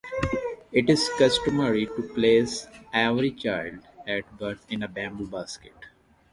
It 0.71 0.89
is 0.89 1.11
customary 1.19 1.85
to 1.85 2.01
place 2.15 2.65
every 2.91 3.29
child 3.29 3.81
at 4.07 4.23
birth 4.35 4.65
in 4.67 4.81
a 4.81 4.87
bamboo 4.87 5.27
basket. 5.27 5.75